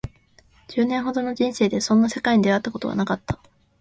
[0.69, 3.37] 十年ほどの人生でそんな世界に出会ったことはなかった